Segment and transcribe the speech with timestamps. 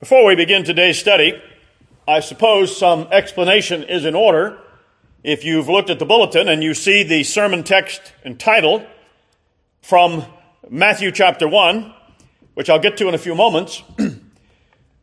[0.00, 1.40] Before we begin today's study,
[2.06, 4.58] I suppose some explanation is in order.
[5.22, 8.84] If you've looked at the bulletin and you see the sermon text and title
[9.82, 10.24] from
[10.68, 11.94] Matthew chapter 1,
[12.54, 13.82] which I'll get to in a few moments,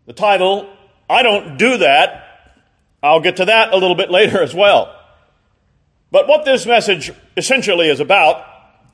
[0.05, 0.69] the title,
[1.09, 2.59] I Don't Do That,
[3.01, 4.93] I'll get to that a little bit later as well.
[6.11, 8.45] But what this message essentially is about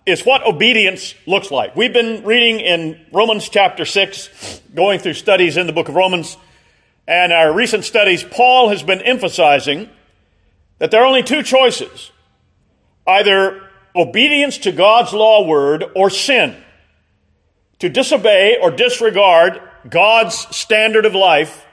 [0.08, 1.76] is what obedience looks like.
[1.76, 6.38] We've been reading in Romans chapter 6, going through studies in the book of Romans,
[7.06, 9.90] and our recent studies, Paul has been emphasizing
[10.80, 12.12] that there are only two choices
[13.06, 16.56] either obedience to God's law word or sin.
[17.80, 21.66] To disobey or disregard God's standard of life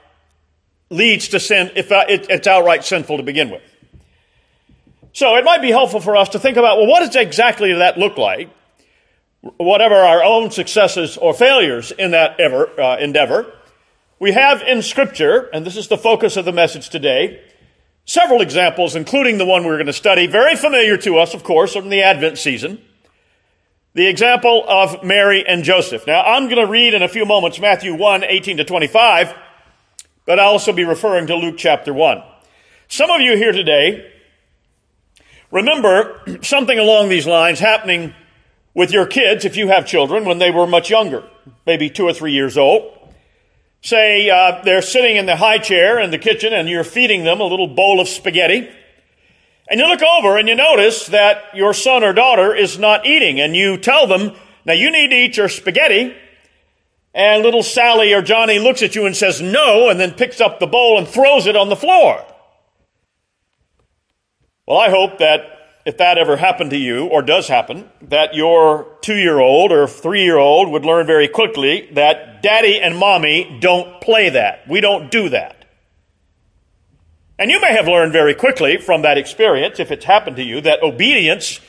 [0.89, 3.63] leads to sin if uh, it's outright sinful to begin with.
[5.15, 7.97] So it might be helpful for us to think about, well, what does exactly that
[7.97, 8.49] look like?
[9.55, 13.53] Whatever our own successes or failures in that ever, uh, endeavor,
[14.19, 17.41] we have in Scripture, and this is the focus of the message today,
[18.03, 21.71] several examples, including the one we're going to study, very familiar to us, of course,
[21.71, 22.81] from the Advent season.
[23.93, 26.05] The example of Mary and Joseph.
[26.05, 29.33] Now, I'm going to read in a few moments Matthew 1, 18 to 25,
[30.25, 32.21] but I'll also be referring to Luke chapter 1.
[32.89, 34.11] Some of you here today
[35.55, 38.13] Remember something along these lines happening
[38.73, 41.23] with your kids if you have children when they were much younger,
[41.65, 42.91] maybe two or three years old.
[43.81, 47.39] Say uh, they're sitting in the high chair in the kitchen and you're feeding them
[47.39, 48.69] a little bowl of spaghetti.
[49.69, 53.39] And you look over and you notice that your son or daughter is not eating
[53.39, 54.33] and you tell them,
[54.65, 56.13] now you need to eat your spaghetti.
[57.13, 60.59] And little Sally or Johnny looks at you and says no and then picks up
[60.59, 62.25] the bowl and throws it on the floor.
[64.67, 68.97] Well, I hope that if that ever happened to you, or does happen, that your
[69.01, 73.59] two year old or three year old would learn very quickly that daddy and mommy
[73.61, 74.67] don't play that.
[74.67, 75.65] We don't do that.
[77.37, 80.61] And you may have learned very quickly from that experience, if it's happened to you,
[80.61, 81.59] that obedience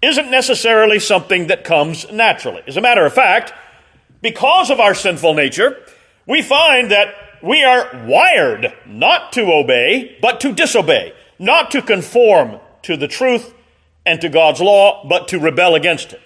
[0.00, 2.62] isn't necessarily something that comes naturally.
[2.68, 3.52] As a matter of fact,
[4.22, 5.76] because of our sinful nature,
[6.26, 12.60] we find that we are wired not to obey, but to disobey not to conform
[12.82, 13.54] to the truth
[14.04, 16.20] and to God's law, but to rebel against it.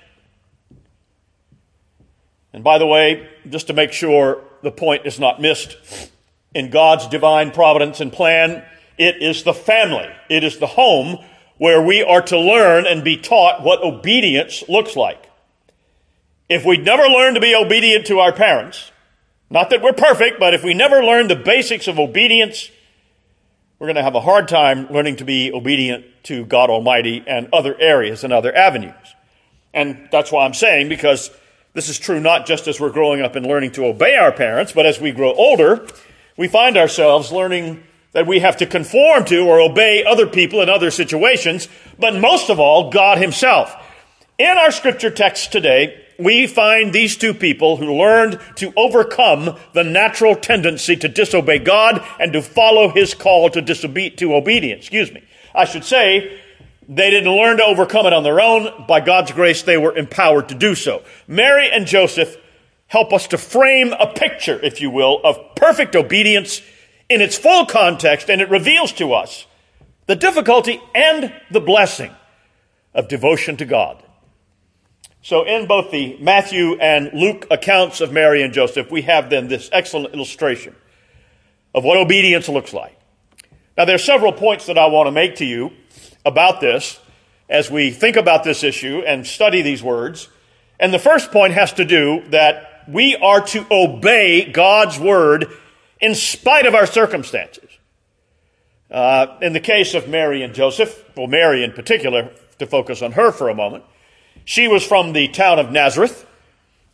[2.52, 5.76] And by the way, just to make sure the point is not missed,
[6.54, 8.64] in God's divine providence and plan,
[8.98, 11.18] it is the family, it is the home
[11.58, 15.30] where we are to learn and be taught what obedience looks like.
[16.48, 18.90] If we never learn to be obedient to our parents,
[19.48, 22.70] not that we're perfect, but if we never learn the basics of obedience,
[23.82, 27.48] we're going to have a hard time learning to be obedient to God Almighty and
[27.52, 28.94] other areas and other avenues.
[29.74, 31.32] And that's why I'm saying, because
[31.72, 34.70] this is true not just as we're growing up and learning to obey our parents,
[34.70, 35.84] but as we grow older,
[36.36, 37.82] we find ourselves learning
[38.12, 41.66] that we have to conform to or obey other people in other situations,
[41.98, 43.74] but most of all, God Himself.
[44.38, 49.84] In our scripture text today, we find these two people who learned to overcome the
[49.84, 54.82] natural tendency to disobey God and to follow his call to disobe- to obedience.
[54.82, 55.22] Excuse me.
[55.54, 56.38] I should say,
[56.88, 58.86] they didn't learn to overcome it on their own.
[58.86, 61.02] By God's grace, they were empowered to do so.
[61.26, 62.36] Mary and Joseph
[62.88, 66.60] help us to frame a picture, if you will, of perfect obedience
[67.08, 69.46] in its full context, and it reveals to us
[70.06, 72.10] the difficulty and the blessing
[72.94, 74.02] of devotion to God.
[75.24, 79.46] So, in both the Matthew and Luke accounts of Mary and Joseph, we have then
[79.46, 80.74] this excellent illustration
[81.72, 82.98] of what obedience looks like.
[83.78, 85.70] Now, there are several points that I want to make to you
[86.26, 86.98] about this
[87.48, 90.28] as we think about this issue and study these words.
[90.80, 95.46] And the first point has to do that we are to obey God's word
[96.00, 97.70] in spite of our circumstances.
[98.90, 103.12] Uh, in the case of Mary and Joseph, well, Mary in particular, to focus on
[103.12, 103.84] her for a moment,
[104.44, 106.26] she was from the town of Nazareth,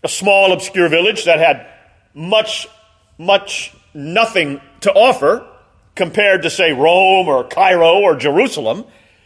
[0.04, 1.66] a small, obscure village that had
[2.14, 2.68] much,
[3.16, 5.46] much nothing to offer
[5.94, 8.84] compared to, say, Rome or Cairo or Jerusalem.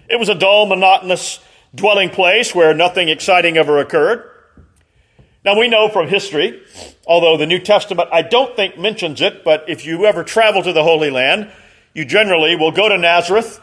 [0.09, 1.41] It was a dull, monotonous
[1.75, 4.29] dwelling place where nothing exciting ever occurred.
[5.45, 6.63] Now we know from history,
[7.07, 10.73] although the New Testament I don't think mentions it, but if you ever travel to
[10.73, 11.51] the Holy Land,
[11.95, 13.61] you generally will go to Nazareth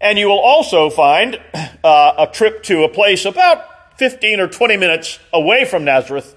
[0.00, 1.40] and you will also find
[1.84, 6.34] uh, a trip to a place about 15 or 20 minutes away from Nazareth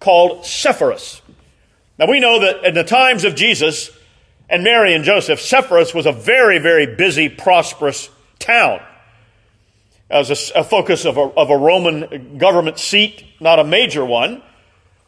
[0.00, 1.20] called Sepphoris.
[1.98, 3.90] Now we know that in the times of Jesus
[4.48, 8.80] and Mary and Joseph, Sepphoris was a very, very busy, prosperous town.
[10.10, 14.42] As a, a focus of a, of a Roman government seat, not a major one,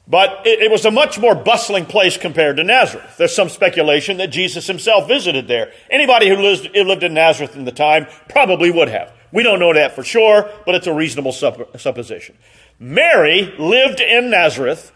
[0.06, 3.16] But it, it, was a much more bustling place compared to Nazareth.
[3.16, 5.72] There's some speculation that Jesus himself visited there.
[5.90, 9.12] Anybody who lived, lived in Nazareth in the time probably would have.
[9.32, 12.36] We don't know that for sure, but it's a reasonable supposition.
[12.78, 14.92] Mary lived in Nazareth.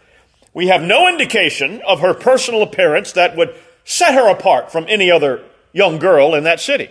[0.53, 5.09] We have no indication of her personal appearance that would set her apart from any
[5.09, 6.89] other young girl in that city.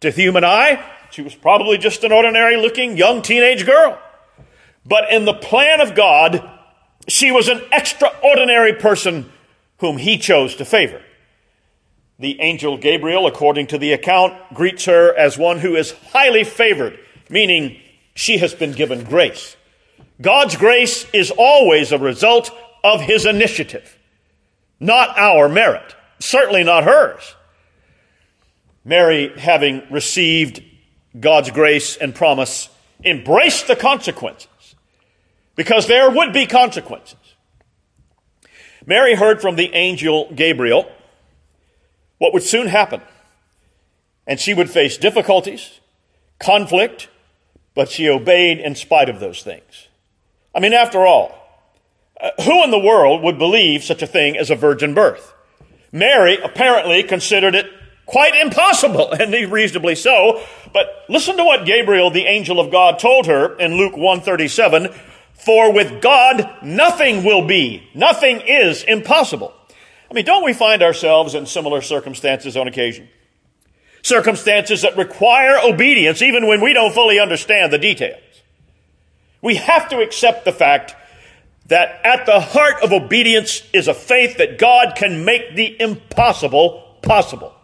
[0.00, 3.98] To the human eye, she was probably just an ordinary looking young teenage girl.
[4.86, 6.48] But in the plan of God,
[7.10, 9.30] she was an extraordinary person
[9.78, 11.02] whom he chose to favor.
[12.18, 16.98] The angel Gabriel, according to the account, greets her as one who is highly favored,
[17.30, 17.80] meaning
[18.14, 19.56] she has been given grace.
[20.20, 22.50] God's grace is always a result
[22.84, 23.98] of his initiative,
[24.78, 27.34] not our merit, certainly not hers.
[28.84, 30.62] Mary, having received
[31.18, 32.68] God's grace and promise,
[33.02, 34.49] embraced the consequences
[35.56, 37.16] because there would be consequences.
[38.86, 40.90] Mary heard from the angel Gabriel
[42.18, 43.00] what would soon happen,
[44.26, 45.80] and she would face difficulties,
[46.38, 47.08] conflict,
[47.74, 49.88] but she obeyed in spite of those things.
[50.54, 51.34] I mean, after all,
[52.20, 55.32] uh, who in the world would believe such a thing as a virgin birth?
[55.92, 57.66] Mary apparently considered it
[58.06, 60.42] quite impossible, and reasonably so.
[60.72, 64.92] But listen to what Gabriel, the angel of God, told her in Luke 137
[65.44, 67.88] for with God, nothing will be.
[67.94, 69.54] Nothing is impossible.
[70.10, 73.08] I mean, don't we find ourselves in similar circumstances on occasion?
[74.02, 78.20] Circumstances that require obedience even when we don't fully understand the details.
[79.40, 80.94] We have to accept the fact
[81.66, 86.98] that at the heart of obedience is a faith that God can make the impossible
[87.02, 87.54] possible.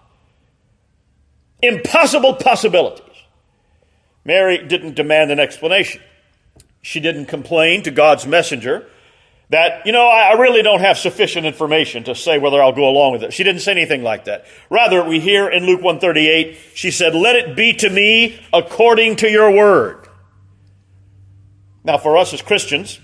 [1.61, 3.03] Impossible possibilities.
[4.25, 6.01] Mary didn't demand an explanation.
[6.87, 8.87] She didn't complain to God's messenger
[9.51, 13.11] that, you know, I really don't have sufficient information to say whether I'll go along
[13.11, 13.33] with it.
[13.33, 14.47] She didn't say anything like that.
[14.71, 19.29] Rather, we hear in Luke 138, she said, let it be to me according to
[19.29, 20.07] your word.
[21.83, 23.01] Now, for us as Christians,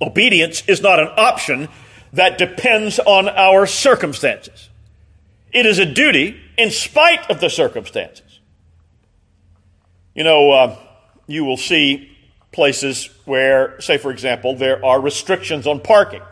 [0.00, 1.68] obedience is not an option
[2.14, 4.70] that depends on our circumstances.
[5.52, 8.40] It is a duty in spite of the circumstances.
[10.14, 10.78] You know, uh,
[11.26, 12.09] you will see
[12.52, 16.22] places where, say, for example, there are restrictions on parking.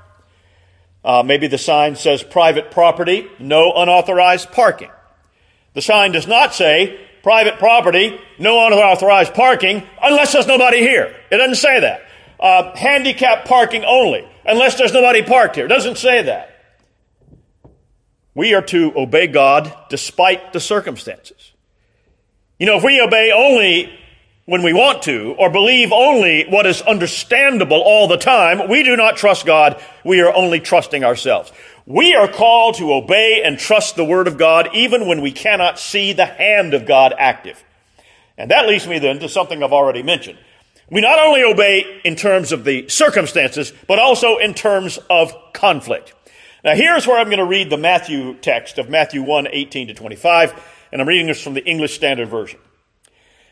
[1.05, 4.91] Uh, maybe the sign says private property, no unauthorized parking.
[5.75, 11.15] The sign does not say private property, no unauthorized parking, unless there's nobody here.
[11.31, 12.03] It doesn't say that.
[12.41, 15.67] Uh, handicap parking only, unless there's nobody parked here.
[15.67, 16.55] It doesn't say that.
[18.35, 21.53] We are to obey God despite the circumstances.
[22.59, 23.93] You know, if we obey only
[24.49, 28.97] when we want to, or believe only what is understandable all the time, we do
[28.97, 29.79] not trust God.
[30.07, 31.53] We are only trusting ourselves.
[31.85, 35.79] We are called to obey and trust the Word of God even when we cannot
[35.79, 37.63] see the hand of God active.
[38.39, 40.39] And that leads me then to something I've already mentioned.
[40.89, 46.15] We not only obey in terms of the circumstances, but also in terms of conflict.
[46.65, 49.95] Now here's where I'm going to read the Matthew text of Matthew 1, 18 to
[49.95, 52.61] 25, and I'm reading this from the English Standard Version.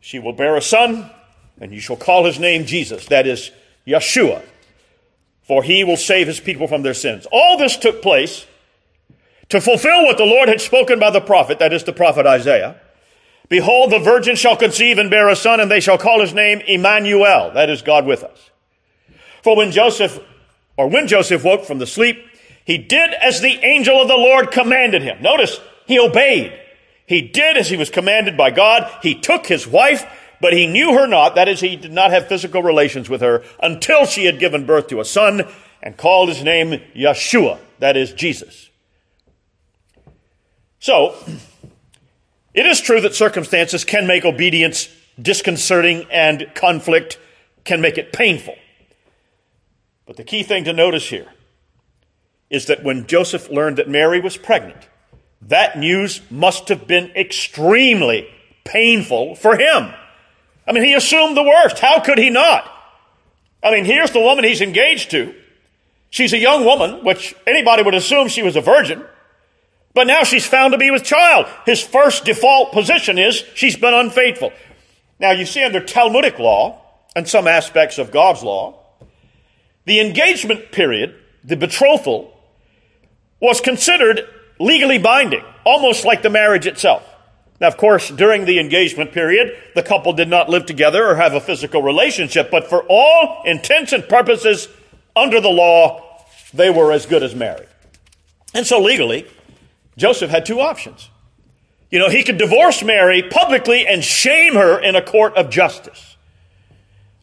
[0.00, 1.10] She will bear a son,
[1.60, 3.50] and you shall call his name Jesus, that is,
[3.86, 4.42] Yeshua,
[5.42, 7.26] for he will save his people from their sins.
[7.32, 8.46] All this took place
[9.48, 12.80] to fulfill what the Lord had spoken by the prophet, that is, the prophet Isaiah.
[13.48, 16.60] Behold, the virgin shall conceive and bear a son, and they shall call his name
[16.66, 18.50] Emmanuel, that is, God with us.
[19.42, 20.18] For when Joseph,
[20.76, 22.24] or when Joseph woke from the sleep,
[22.64, 25.22] he did as the angel of the Lord commanded him.
[25.22, 26.52] Notice, he obeyed.
[27.06, 28.90] He did as he was commanded by God.
[29.02, 30.04] He took his wife,
[30.40, 31.36] but he knew her not.
[31.36, 34.88] That is, he did not have physical relations with her until she had given birth
[34.88, 35.46] to a son
[35.82, 37.58] and called his name Yeshua.
[37.78, 38.70] That is Jesus.
[40.80, 41.14] So,
[42.54, 44.88] it is true that circumstances can make obedience
[45.20, 47.18] disconcerting and conflict
[47.64, 48.56] can make it painful.
[50.06, 51.26] But the key thing to notice here
[52.50, 54.88] is that when Joseph learned that Mary was pregnant,
[55.42, 58.28] that news must have been extremely
[58.64, 59.92] painful for him.
[60.66, 61.78] I mean, he assumed the worst.
[61.78, 62.70] How could he not?
[63.62, 65.34] I mean, here's the woman he's engaged to.
[66.10, 69.04] She's a young woman, which anybody would assume she was a virgin.
[69.94, 71.46] But now she's found to be with child.
[71.64, 74.52] His first default position is she's been unfaithful.
[75.18, 76.82] Now you see under Talmudic law
[77.14, 78.78] and some aspects of God's law,
[79.86, 82.32] the engagement period, the betrothal,
[83.40, 87.02] was considered legally binding, almost like the marriage itself.
[87.60, 91.32] Now, of course, during the engagement period, the couple did not live together or have
[91.32, 94.68] a physical relationship, but for all intents and purposes,
[95.14, 96.22] under the law,
[96.52, 97.68] they were as good as married.
[98.54, 99.26] And so legally,
[99.96, 101.08] Joseph had two options.
[101.90, 106.16] You know, he could divorce Mary publicly and shame her in a court of justice.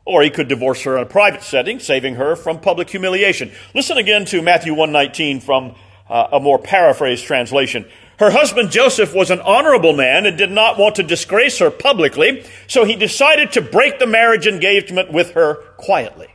[0.05, 3.51] Or he could divorce her in a private setting, saving her from public humiliation.
[3.75, 5.75] Listen again to Matthew 119 from
[6.13, 7.85] uh, a more paraphrased translation.
[8.19, 12.45] Her husband Joseph was an honorable man and did not want to disgrace her publicly,
[12.67, 16.27] so he decided to break the marriage engagement with her quietly.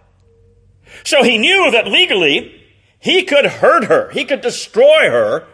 [1.05, 2.61] So he knew that legally
[2.99, 5.47] he could hurt her, he could destroy her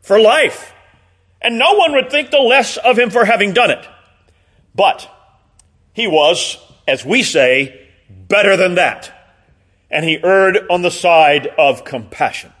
[0.00, 0.72] for life.
[1.40, 3.84] And no one would think the less of him for having done it.
[4.76, 5.10] But
[5.92, 9.12] he was, as we say, better than that.
[9.90, 12.52] And he erred on the side of compassion.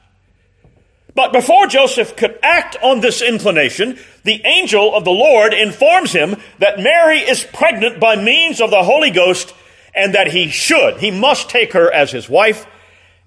[1.14, 6.36] But before Joseph could act on this inclination, the angel of the Lord informs him
[6.58, 9.54] that Mary is pregnant by means of the Holy Ghost
[9.94, 12.66] and that he should, he must take her as his wife,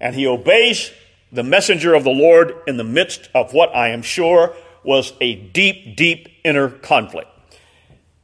[0.00, 0.90] and he obeys
[1.30, 5.36] the messenger of the Lord in the midst of what I am sure was a
[5.36, 7.28] deep, deep inner conflict.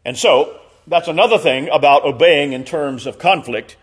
[0.04, 3.76] And so, that's another thing about obeying in terms of conflict.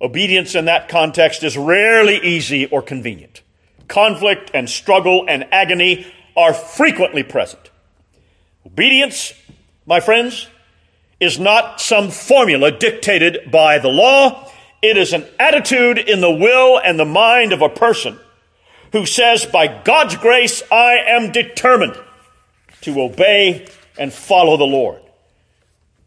[0.00, 3.42] Obedience in that context is rarely easy or convenient
[3.90, 7.70] conflict and struggle and agony are frequently present.
[8.64, 9.34] Obedience,
[9.84, 10.48] my friends,
[11.18, 14.50] is not some formula dictated by the law.
[14.80, 18.18] It is an attitude in the will and the mind of a person
[18.92, 21.98] who says, by God's grace, I am determined
[22.82, 23.68] to obey
[23.98, 25.02] and follow the Lord.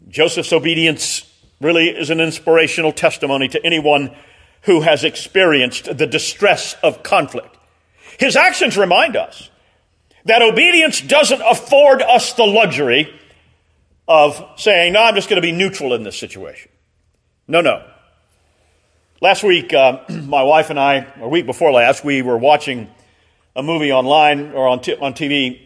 [0.09, 1.29] Joseph's obedience
[1.61, 4.15] really is an inspirational testimony to anyone
[4.63, 7.52] who has experienced the distress of conflict.
[8.19, 9.49] His actions remind us
[10.25, 13.13] that obedience doesn't afford us the luxury
[14.07, 16.71] of saying, no, I'm just going to be neutral in this situation.
[17.47, 17.85] No, no.
[19.21, 22.89] Last week, uh, my wife and I, a week before last, we were watching
[23.55, 25.61] a movie online or on, t- on TV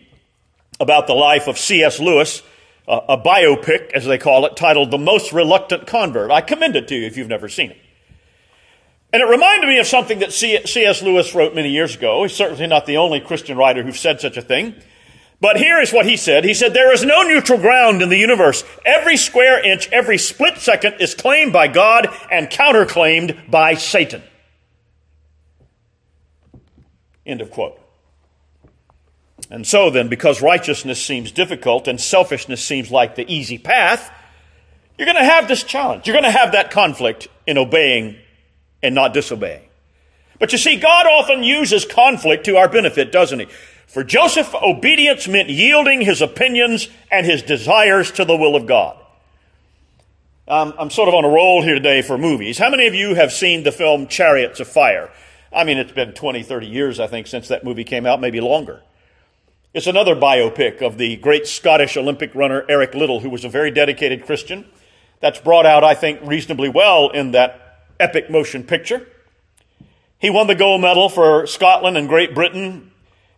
[0.80, 2.00] about the life of C.S.
[2.00, 2.44] Lewis,
[2.88, 6.32] uh, a biopic, as they call it, titled The Most Reluctant Convert.
[6.32, 7.78] I commend it to you if you've never seen it.
[9.14, 11.02] And it reminded me of something that C.S.
[11.02, 12.24] Lewis wrote many years ago.
[12.24, 14.76] He's certainly not the only Christian writer who said such a thing.
[15.40, 16.44] But here is what he said.
[16.44, 18.64] He said, There is no neutral ground in the universe.
[18.86, 24.24] Every square inch, every split second is claimed by God and counterclaimed by Satan.
[27.26, 27.80] End of quote.
[29.50, 34.12] And so then, because righteousness seems difficult and selfishness seems like the easy path,
[34.98, 36.08] you're going to have this challenge.
[36.08, 38.18] You're going to have that conflict in obeying
[38.82, 39.70] and not disobey.
[40.40, 43.48] But you see, God often uses conflict to our benefit, doesn't he?
[43.88, 48.98] For Joseph, obedience meant yielding his opinions and his desires to the will of God.
[50.48, 52.58] Um, I'm sort of on a roll here today for movies.
[52.58, 55.12] How many of you have seen the film Chariots of Fire?
[55.52, 58.40] I mean, it's been 20, 30 years, I think, since that movie came out, maybe
[58.40, 58.82] longer.
[59.74, 63.72] It's another biopic of the great Scottish Olympic runner Eric Liddell, who was a very
[63.72, 64.66] dedicated Christian.
[65.20, 67.67] That's brought out, I think, reasonably well in that
[68.00, 69.08] epic motion picture.
[70.20, 72.92] He won the gold medal for Scotland and Great Britain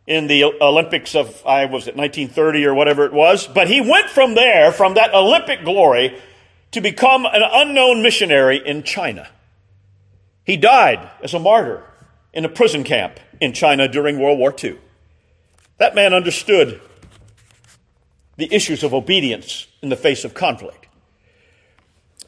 [0.07, 3.47] in the Olympics of, I was it 1930 or whatever it was.
[3.47, 6.19] But he went from there, from that Olympic glory,
[6.71, 9.29] to become an unknown missionary in China.
[10.43, 11.83] He died as a martyr
[12.33, 14.77] in a prison camp in China during World War II.
[15.77, 16.81] That man understood
[18.37, 20.87] the issues of obedience in the face of conflict.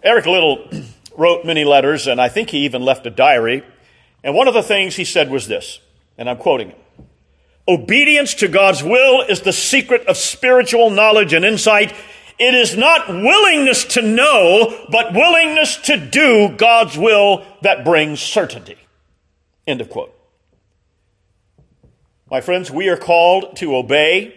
[0.04, 0.70] Eric Liddell
[1.22, 3.64] wrote many letters, and I think he even left a diary.
[4.24, 5.80] And one of the things he said was this,
[6.18, 6.80] and I'm quoting him
[7.68, 11.94] Obedience to God's will is the secret of spiritual knowledge and insight.
[12.40, 18.78] It is not willingness to know, but willingness to do God's will that brings certainty.
[19.68, 20.18] End of quote.
[22.32, 24.36] My friends, we are called to obey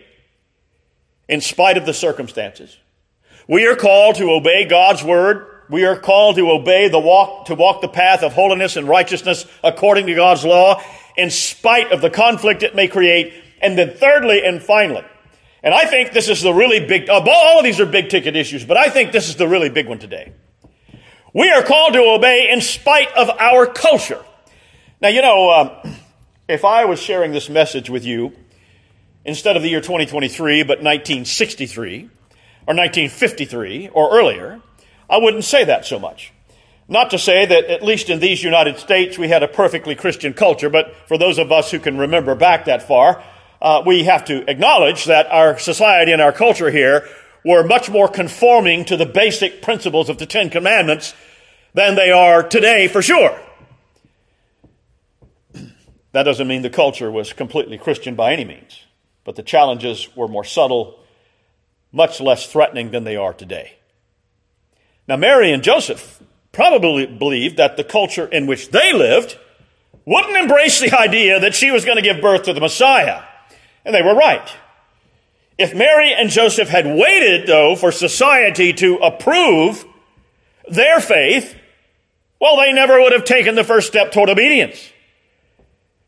[1.29, 2.77] in spite of the circumstances.
[3.49, 7.57] We are called to obey God's word we are called to obey the walk, to
[7.57, 10.81] walk the path of holiness and righteousness according to God's law,
[11.17, 13.35] in spite of the conflict it may create.
[13.61, 15.05] And then thirdly and finally,
[15.65, 18.65] and I think this is the really big, all of these are big ticket issues,
[18.65, 20.33] but I think this is the really big one today.
[21.33, 24.25] We are called to obey in spite of our culture.
[25.01, 25.97] Now, you know, um,
[26.47, 28.33] if I was sharing this message with you
[29.25, 31.99] instead of the year 2023, but 1963
[32.69, 34.61] or 1953 or earlier,
[35.15, 36.33] I wouldn't say that so much.
[36.89, 40.35] Not to say that, at least in these United States, we had a perfectly Christian
[40.35, 43.23] culture, but for those of us who can remember back that far,
[43.63, 47.09] uh, we have to acknowledge that our society and our culture here
[47.45, 51.15] were much more conforming to the basic principles of the Ten Commandments
[51.75, 53.39] than they are today, for sure.
[56.11, 58.81] That doesn't mean the culture was completely Christian by any means,
[59.23, 60.99] but the challenges were more subtle,
[61.93, 63.77] much less threatening than they are today.
[65.07, 69.37] Now, Mary and Joseph probably believed that the culture in which they lived
[70.07, 73.23] wouldn't embrace the idea that she was going to give birth to the Messiah.
[73.85, 74.49] And they were right.
[75.59, 79.85] If Mary and Joseph had waited, though, for society to approve
[80.69, 81.55] their faith,
[82.41, 84.93] well, they never would have taken the first step toward obedience.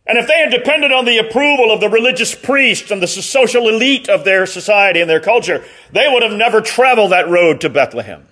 [0.06, 3.68] And if they had depended on the approval of the religious priests and the social
[3.68, 7.68] elite of their society and their culture, they would have never traveled that road to
[7.68, 8.25] Bethlehem.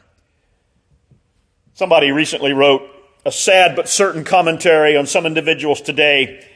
[1.75, 2.89] Somebody recently wrote
[3.27, 6.47] a sad but certain commentary on some individuals today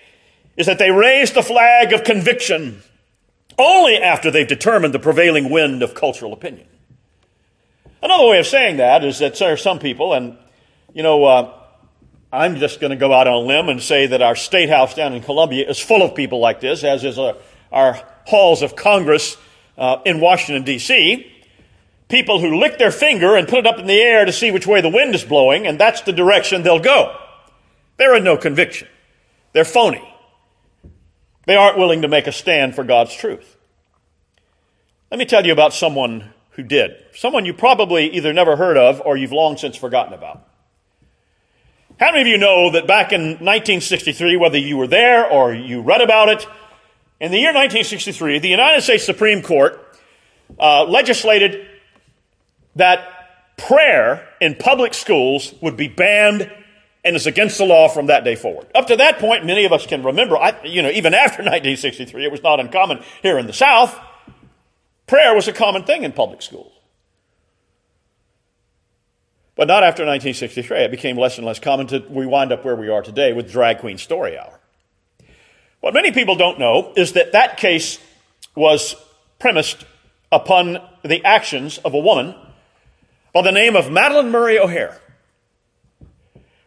[0.57, 2.83] is that they raise the flag of conviction
[3.59, 6.69] only after they've determined the prevailing wind of cultural opinion.
[8.01, 10.39] Another way of saying that is that there are some people, and
[10.95, 11.53] you know, uh,
[12.33, 14.95] I'm just going to go out on a limb and say that our state house
[14.95, 17.35] down in Columbia is full of people like this, as is uh,
[17.73, 19.37] our halls of Congress
[19.77, 21.35] uh, in Washington, D.C
[22.09, 24.67] people who lick their finger and put it up in the air to see which
[24.67, 27.17] way the wind is blowing, and that's the direction they'll go.
[27.97, 28.89] They're in no conviction.
[29.53, 30.15] They're phony.
[31.47, 33.57] They aren't willing to make a stand for God's truth.
[35.11, 36.97] Let me tell you about someone who did.
[37.15, 40.47] Someone you probably either never heard of or you've long since forgotten about.
[41.99, 45.81] How many of you know that back in 1963, whether you were there or you
[45.81, 46.47] read about it,
[47.21, 49.85] in the year 1963, the United States Supreme Court
[50.61, 51.67] uh, legislated
[52.77, 56.51] that prayer in public schools would be banned
[57.05, 58.67] and is against the law from that day forward.
[58.75, 62.25] Up to that point, many of us can remember, I, you know, even after 1963,
[62.25, 63.99] it was not uncommon here in the South.
[65.07, 66.73] Prayer was a common thing in public schools.
[69.57, 70.85] But not after 1963.
[70.85, 73.51] It became less and less common to we wind up where we are today with
[73.51, 74.61] Drag Queen Story Hour.
[75.81, 77.99] What many people don't know is that that case
[78.55, 78.95] was
[79.39, 79.85] premised
[80.31, 82.35] upon the actions of a woman
[83.33, 85.01] by the name of Madalyn Murray O'Hair,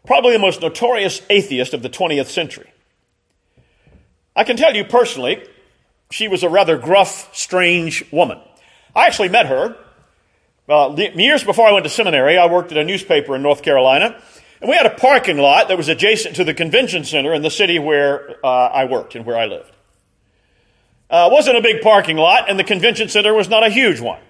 [0.06, 2.72] probably the most notorious atheist of the 20th century.
[4.36, 5.44] I can tell you personally,
[6.12, 8.40] she was a rather gruff, strange woman.
[8.96, 9.76] I actually met her.
[10.70, 14.22] Uh, years before I went to seminary, I worked at a newspaper in North Carolina,
[14.62, 17.50] and we had a parking lot that was adjacent to the convention center in the
[17.50, 19.72] city where uh, I worked and where I lived.
[21.10, 24.00] Uh, it wasn't a big parking lot, and the convention center was not a huge
[24.00, 24.22] one.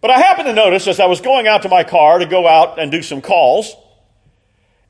[0.00, 2.48] But I happened to notice as I was going out to my car to go
[2.48, 3.76] out and do some calls,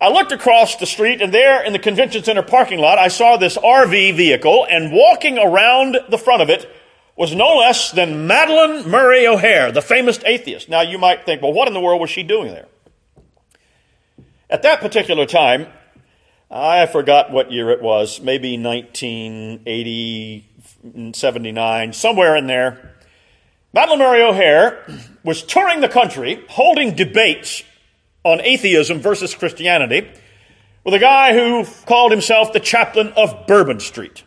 [0.01, 3.37] I looked across the street and there in the convention center parking lot, I saw
[3.37, 6.71] this RV vehicle and walking around the front of it
[7.17, 10.71] was no less than Madalyn Murray O'Hair, the famous atheist.
[10.71, 12.69] Now you might think, well, what in the world was she doing there?
[14.49, 15.67] At that particular time,
[16.51, 20.49] I forgot what year it was, maybe 1980,
[21.13, 22.97] 79, somewhere in there.
[23.75, 24.85] Madalyn Murray O'Hair
[25.23, 27.63] was touring the country holding debates
[28.25, 30.11] on atheism versus Christianity
[30.85, 34.25] with a guy who called himself the chaplain of Bourbon Street.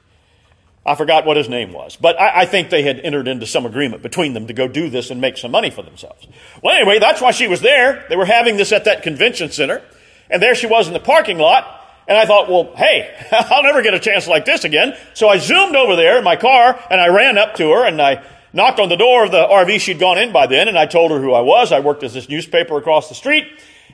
[0.86, 3.66] I forgot what his name was, but I, I, think they had entered into some
[3.66, 6.28] agreement between them to go do this and make some money for themselves.
[6.62, 8.06] Well, anyway, that's why she was there.
[8.10, 9.82] They were having this at that convention center,
[10.30, 11.80] and there she was in the parking lot.
[12.06, 14.98] And I thought, well, hey, I'll never get a chance like this again.
[15.14, 18.02] So I zoomed over there in my car and I ran up to her and
[18.02, 18.22] I
[18.54, 21.12] knocked on the door of the RV she'd gone in by then, and I told
[21.12, 21.72] her who I was.
[21.72, 23.46] I worked as this newspaper across the street,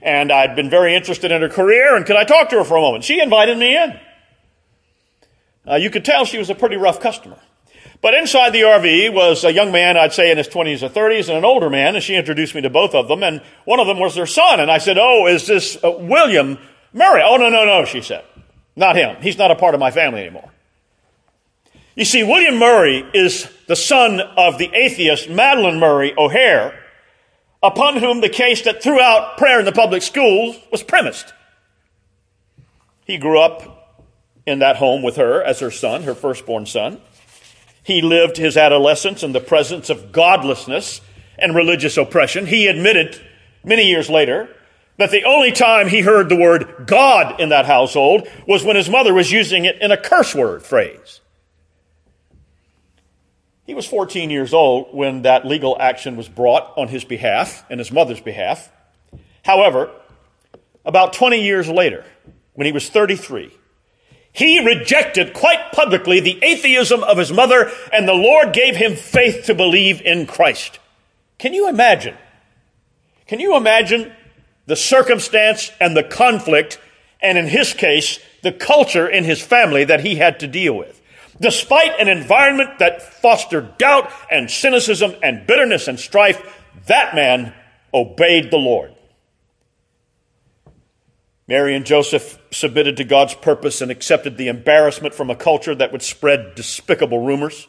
[0.02, 2.78] and I'd been very interested in her career, and could I talk to her for
[2.78, 3.06] a moment?
[3.06, 4.00] She invited me in.
[5.68, 7.40] Uh, you could tell she was a pretty rough customer.
[8.02, 11.28] But inside the RV was a young man, I'd say in his 20s or 30s,
[11.28, 13.88] and an older man, and she introduced me to both of them, and one of
[13.88, 14.62] them was their son.
[14.62, 16.58] And I said, Oh, is this uh, William
[16.94, 17.22] Murray?
[17.26, 18.24] Oh, no, no, no, she said.
[18.76, 19.18] Not him.
[19.22, 20.50] He's not a part of my family anymore.
[21.96, 26.80] You see, William Murray is the son of the atheist Madalyn Murray O'Hair,
[27.62, 31.34] upon whom the case that threw out prayer in the public schools was premised.
[33.06, 34.06] He grew up
[34.46, 37.02] in that home with her as her son, her firstborn son.
[37.84, 41.02] He lived his adolescence in the presence of godlessness
[41.38, 42.46] and religious oppression.
[42.46, 43.20] He admitted
[43.64, 44.50] many years later
[44.98, 48.90] that the only time he heard the word God in that household was when his
[48.90, 51.22] mother was using it in a curse word phrase.
[53.80, 57.94] Was 14 years old when that legal action was brought on his behalf and his
[57.94, 58.70] mother's behalf.
[59.42, 59.90] However,
[60.84, 62.04] about 20 years later,
[62.56, 63.50] when he was 33,
[64.34, 69.46] he rejected quite publicly the atheism of his mother, and the Lord gave him faith
[69.46, 70.78] to believe in Christ.
[71.38, 72.18] Can you imagine?
[73.28, 74.12] Can you imagine
[74.66, 76.82] the circumstance and the conflict,
[77.22, 80.99] and in his case, the culture in his family that he had to deal with?
[81.42, 87.54] Despite an environment that fostered doubt and cynicism and bitterness and strife, that man
[87.94, 88.94] obeyed the Lord.
[91.48, 95.92] Mary and Joseph submitted to God's purpose and accepted the embarrassment from a culture that
[95.92, 97.68] would spread despicable rumors.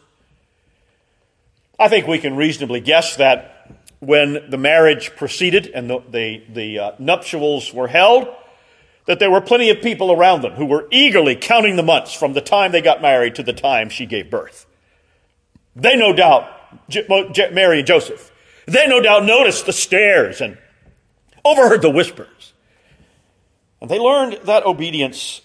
[1.78, 6.78] I think we can reasonably guess that when the marriage proceeded and the, the, the
[6.78, 8.28] uh, nuptials were held,
[9.11, 12.33] that there were plenty of people around them who were eagerly counting the months from
[12.33, 14.66] the time they got married to the time she gave birth.
[15.75, 16.49] They no doubt,
[17.53, 18.31] Mary and Joseph,
[18.66, 20.57] they no doubt noticed the stares and
[21.44, 22.53] overheard the whispers.
[23.81, 25.40] And they learned that obedience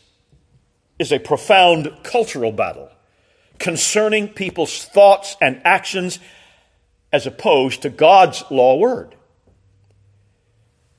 [0.99, 2.91] is a profound cultural battle
[3.57, 6.19] concerning people's thoughts and actions
[7.11, 9.14] as opposed to God's law word.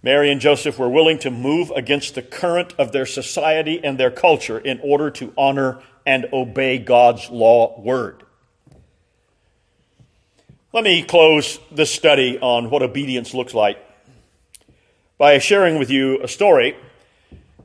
[0.07, 4.13] Mary and Joseph were willing to move against the current of their society and their
[4.13, 8.23] culture in order to honor and obey God's law word.
[10.73, 13.79] Let me close this study on what obedience looks like
[15.19, 16.77] by sharing with you a story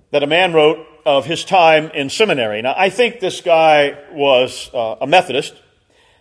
[0.10, 2.64] that a man wrote of his time in seminary.
[2.64, 5.54] Now, I think this guy was uh, a Methodist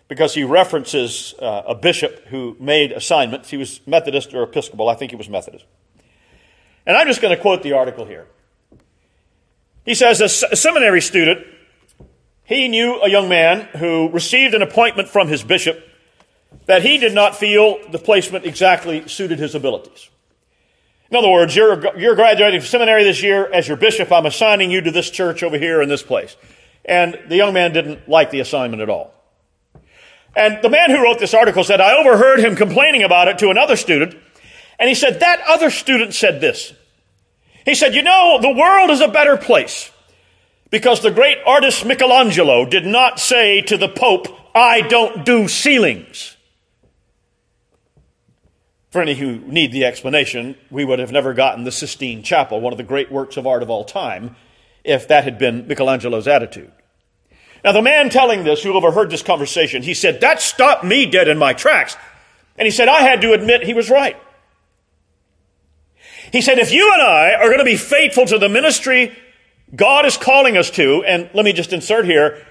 [0.07, 3.49] because he references uh, a bishop who made assignments.
[3.49, 4.87] He was Methodist or Episcopal.
[4.91, 5.65] I think he was Methodist.
[6.87, 8.27] And I'm just going to quote the article here.
[9.85, 11.47] He says, a seminary student,
[12.45, 15.87] he knew a young man who received an appointment from his bishop
[16.67, 20.11] that he did not feel the placement exactly suited his abilities.
[21.11, 23.51] In other words, you're, you're graduating from seminary this year.
[23.53, 26.37] As your bishop, I'm assigning you to this church over here in this place.
[26.85, 29.13] And the young man didn't like the assignment at all.
[30.37, 33.51] And the man who wrote this article said, I overheard him complaining about it to
[33.51, 34.17] another student.
[34.81, 36.73] And he said, that other student said this.
[37.67, 39.91] He said, you know, the world is a better place
[40.71, 46.37] because the great artist Michelangelo did not say to the Pope, I don't do ceilings.
[48.91, 52.73] For any who need the explanation, we would have never gotten the Sistine Chapel, one
[52.73, 54.35] of the great works of art of all time,
[54.83, 56.73] if that had been Michelangelo's attitude.
[57.63, 61.29] Now, the man telling this, who overheard this conversation, he said, That stopped me dead
[61.29, 61.97] in my tracks.
[62.57, 64.17] And he said, I had to admit he was right.
[66.33, 69.17] He said, If you and I are going to be faithful to the ministry
[69.75, 72.45] God is calling us to, and let me just insert here,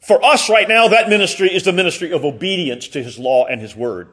[0.00, 3.60] for us right now, that ministry is the ministry of obedience to his law and
[3.60, 4.08] his word.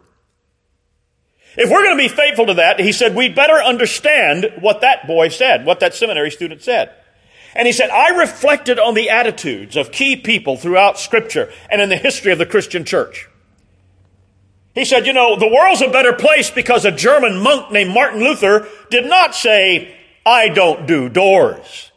[1.56, 5.08] If we're going to be faithful to that, he said, we'd better understand what that
[5.08, 6.94] boy said, what that seminary student said.
[7.56, 11.90] And he said, I reflected on the attitudes of key people throughout Scripture and in
[11.90, 13.28] the history of the Christian church.
[14.78, 18.20] He said, You know, the world's a better place because a German monk named Martin
[18.20, 19.92] Luther did not say,
[20.24, 21.92] I don't do doors.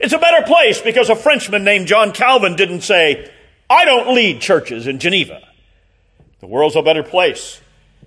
[0.00, 3.30] It's a better place because a Frenchman named John Calvin didn't say,
[3.70, 5.40] I don't lead churches in Geneva.
[6.40, 7.60] The world's a better place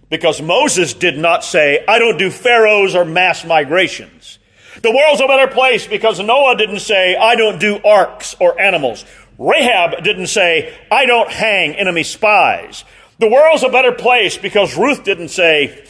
[0.10, 4.38] because Moses did not say, I don't do pharaohs or mass migrations.
[4.82, 9.06] The world's a better place because Noah didn't say, I don't do arks or animals.
[9.38, 12.84] Rahab didn't say, I don't hang enemy spies.
[13.20, 15.86] The world's a better place because Ruth didn't say,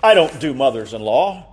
[0.00, 1.44] I don't do mothers in law.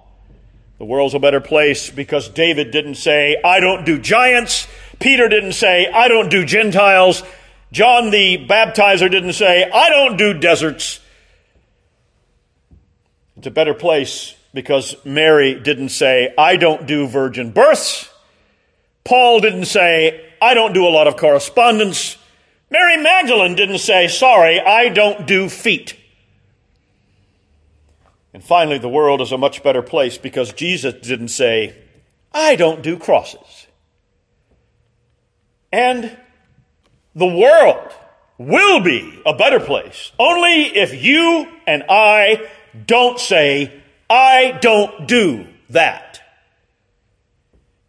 [0.78, 4.68] The world's a better place because David didn't say, I don't do giants.
[5.00, 7.24] Peter didn't say, I don't do Gentiles.
[7.72, 11.00] John the baptizer didn't say, I don't do deserts.
[13.36, 18.08] It's a better place because Mary didn't say, I don't do virgin births.
[19.04, 22.19] Paul didn't say, I don't do a lot of correspondence.
[22.72, 25.96] Mary Magdalene didn't say, sorry, I don't do feet.
[28.34, 31.76] And finally, the world is a much better place because Jesus didn't say,
[32.32, 33.68] I don't do crosses.
[35.72, 36.16] And
[37.16, 37.92] the world
[38.38, 42.48] will be a better place only if you and I
[42.86, 46.22] don't say, I don't do that.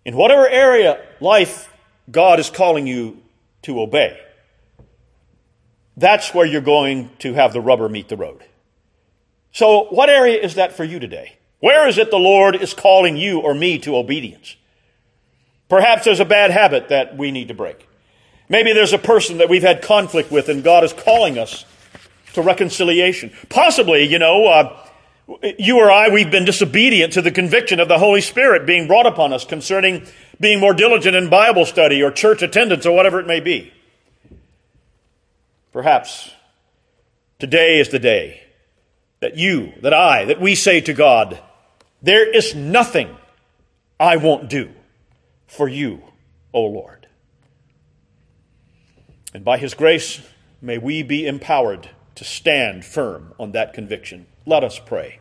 [0.05, 1.71] In whatever area life
[2.11, 3.23] God is calling you
[3.63, 4.19] to obey,
[6.01, 8.43] that's where you're going to have the rubber meet the road.
[9.53, 11.37] So, what area is that for you today?
[11.61, 14.57] Where is it the Lord is calling you or me to obedience?
[15.69, 17.87] Perhaps there's a bad habit that we need to break.
[18.49, 21.65] Maybe there's a person that we've had conflict with and God is calling us
[22.33, 23.31] to reconciliation.
[23.49, 24.87] Possibly, you know, uh,
[25.59, 29.07] you or I, we've been disobedient to the conviction of the Holy Spirit being brought
[29.07, 30.07] upon us concerning
[30.41, 33.73] being more diligent in Bible study or church attendance or whatever it may be.
[35.73, 36.33] Perhaps
[37.39, 38.43] today is the day
[39.21, 41.41] that you, that I, that we say to God,
[42.03, 43.17] there is nothing
[43.99, 44.71] I won't do
[45.47, 46.03] for you,
[46.53, 47.07] O Lord.
[49.33, 50.21] And by His grace,
[50.61, 54.27] may we be empowered to stand firm on that conviction.
[54.47, 55.20] Let us pray.